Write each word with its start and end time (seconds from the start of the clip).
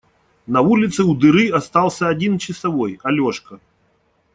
На 0.47 0.61
улице 0.61 1.03
у 1.03 1.13
дыры 1.15 1.51
остался 1.51 2.07
один 2.07 2.39
часовой– 2.39 2.99
Алешка. 3.03 3.59